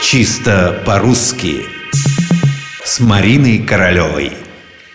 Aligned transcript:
Чисто 0.00 0.80
по-русски 0.86 1.64
С 2.84 3.00
Мариной 3.00 3.58
Королевой 3.58 4.32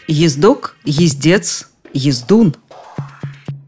Ездок, 0.07 0.77
ездец, 0.85 1.67
ездун. 1.93 2.55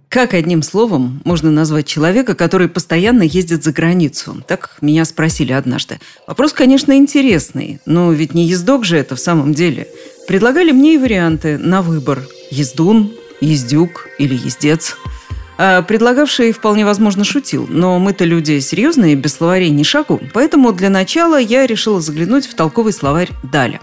Как 0.08 0.34
одним 0.34 0.64
словом 0.64 1.22
можно 1.26 1.52
назвать 1.52 1.88
человека, 1.88 2.36
который 2.36 2.70
постоянно 2.70 3.24
ездит 3.24 3.66
за 3.66 3.74
границу? 3.74 4.44
Так 4.48 4.78
меня 4.80 5.04
спросили 5.04 5.52
однажды. 5.52 6.00
Вопрос, 6.26 6.54
конечно, 6.54 6.94
интересный, 6.94 7.82
но 7.86 8.14
ведь 8.14 8.34
не 8.34 8.46
ездок 8.46 8.86
же 8.86 8.98
это 8.98 9.18
в 9.18 9.20
самом 9.20 9.54
деле. 9.54 9.90
Предлагали 10.28 10.72
мне 10.72 10.96
и 10.96 10.98
варианты 10.98 11.58
на 11.58 11.82
выбор. 11.82 12.26
Ездун, 12.50 13.12
ездюк 13.42 14.08
или 14.18 14.36
ездец– 14.36 14.96
предлагавший 15.58 16.52
вполне 16.52 16.86
возможно 16.86 17.24
шутил, 17.24 17.66
но 17.70 18.00
мы-то 18.00 18.26
люди 18.26 18.60
серьезные, 18.60 19.16
без 19.16 19.36
словарей 19.36 19.70
ни 19.70 19.84
шагу, 19.84 20.22
поэтому 20.34 20.74
для 20.74 20.90
начала 20.90 21.40
я 21.40 21.66
решила 21.66 22.02
заглянуть 22.02 22.46
в 22.46 22.56
толковый 22.56 22.94
словарь 22.94 23.30
Даля. 23.44 23.80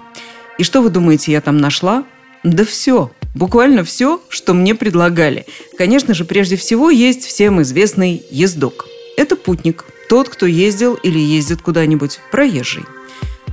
И 0.58 0.64
что 0.64 0.82
вы 0.82 0.90
думаете, 0.90 1.32
я 1.32 1.40
там 1.40 1.58
нашла? 1.58 2.04
Да 2.44 2.64
все, 2.64 3.10
буквально 3.34 3.84
все, 3.84 4.20
что 4.28 4.52
мне 4.52 4.74
предлагали. 4.74 5.46
Конечно 5.78 6.12
же, 6.14 6.24
прежде 6.24 6.56
всего 6.56 6.90
есть 6.90 7.24
всем 7.24 7.62
известный 7.62 8.22
ездок. 8.30 8.86
Это 9.16 9.36
путник, 9.36 9.84
тот, 10.08 10.28
кто 10.28 10.46
ездил 10.46 10.94
или 10.94 11.18
ездит 11.18 11.62
куда-нибудь, 11.62 12.20
проезжий. 12.30 12.84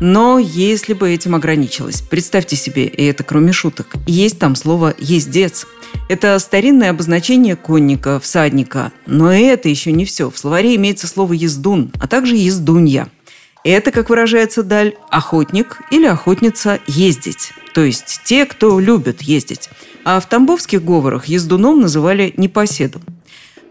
Но 0.02 0.40
если 0.40 0.94
бы 0.94 1.10
этим 1.10 1.36
ограничилось, 1.36 2.02
представьте 2.02 2.56
себе, 2.56 2.86
и 2.86 3.06
это 3.06 3.24
кроме 3.24 3.52
шуток, 3.52 3.88
есть 4.06 4.40
там 4.40 4.56
слово 4.56 4.96
«ездец». 4.98 5.68
Это 6.10 6.38
старинное 6.40 6.90
обозначение 6.90 7.56
конника, 7.56 8.20
всадника. 8.20 8.92
Но 9.06 9.32
это 9.32 9.70
еще 9.70 9.92
не 9.92 10.06
все. 10.06 10.30
В 10.30 10.38
словаре 10.38 10.76
имеется 10.76 11.08
слово 11.08 11.34
«ездун», 11.34 11.92
а 12.00 12.08
также 12.08 12.36
«ездунья». 12.36 13.10
Это, 13.64 13.92
как 13.92 14.10
выражается 14.10 14.64
Даль, 14.64 14.96
охотник 15.10 15.82
или 15.92 16.06
охотница 16.06 16.80
ездить. 16.88 17.52
То 17.74 17.82
есть 17.84 18.22
те, 18.24 18.46
кто 18.46 18.80
любит 18.80 19.22
ездить. 19.22 19.70
А 20.06 20.20
в 20.20 20.28
тамбовских 20.28 20.84
говорах 20.84 21.26
ездуном 21.26 21.82
называли 21.82 22.34
непоседу. 22.38 23.02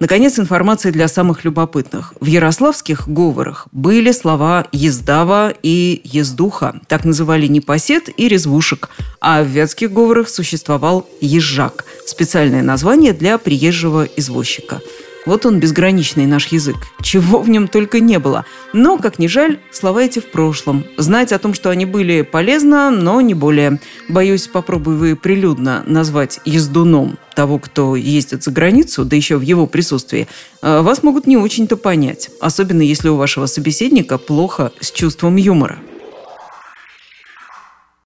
Наконец, 0.01 0.39
информация 0.39 0.93
для 0.93 1.09
самых 1.09 1.45
любопытных. 1.45 2.15
В 2.21 2.27
ярославских 2.27 3.09
говорах 3.09 3.67
были 3.73 4.13
слова 4.13 4.67
«ездава» 4.71 5.53
и 5.63 6.01
«ездуха». 6.05 6.81
Так 6.87 7.05
называли 7.05 7.49
непосед 7.49 8.09
и 8.17 8.29
резвушек. 8.29 8.91
А 9.21 9.43
в 9.43 9.47
вятских 9.47 9.93
говорах 9.93 10.29
существовал 10.29 11.09
«езжак»– 11.21 11.85
специальное 12.07 12.63
название 12.63 13.13
для 13.13 13.39
приезжего 13.39 14.05
извозчика– 14.05 14.81
вот 15.27 15.47
он, 15.47 15.61
безграничный 15.61 16.27
наш 16.27 16.47
язык. 16.47 16.77
Чего 17.03 17.41
в 17.41 17.49
нем 17.49 17.69
только 17.69 18.01
не 18.01 18.19
было. 18.19 18.45
Но, 18.73 18.99
как 18.99 19.19
ни 19.19 19.27
жаль, 19.27 19.59
слова 19.71 20.03
эти 20.03 20.21
в 20.21 20.31
прошлом. 20.31 20.85
Знать 20.97 21.33
о 21.33 21.39
том, 21.39 21.55
что 21.55 21.71
они 21.71 21.85
были, 21.87 22.23
полезно, 22.23 22.91
но 22.91 23.21
не 23.21 23.35
более. 23.35 23.81
Боюсь, 24.09 24.47
попробуй 24.47 24.97
вы 24.97 25.17
прилюдно 25.17 25.83
назвать 25.87 26.41
ездуном 26.45 27.19
того, 27.35 27.59
кто 27.59 27.95
ездит 27.95 28.43
за 28.43 28.51
границу, 28.51 29.05
да 29.05 29.15
еще 29.17 29.37
в 29.37 29.43
его 29.43 29.67
присутствии, 29.67 30.27
э, 30.61 30.81
вас 30.81 31.03
могут 31.03 31.27
не 31.27 31.37
очень-то 31.37 31.77
понять. 31.77 32.31
Особенно, 32.41 32.83
если 32.83 33.09
у 33.09 33.17
вашего 33.17 33.47
собеседника 33.47 34.19
плохо 34.19 34.73
с 34.81 34.91
чувством 34.91 35.37
юмора. 35.37 35.79